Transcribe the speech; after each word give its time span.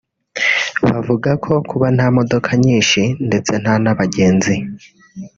Bavuga 0.89 1.31
ko 1.43 1.53
kuba 1.69 1.87
nta 1.95 2.07
modoka 2.17 2.49
nyinshi 2.63 3.01
ndetse 3.27 3.51
nta 3.63 3.73
n’abagenzi 3.83 4.55